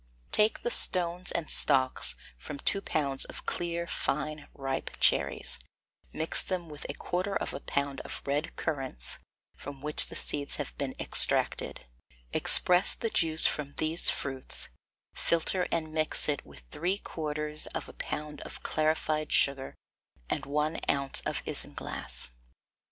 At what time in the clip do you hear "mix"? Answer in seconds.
6.11-6.41, 15.93-16.27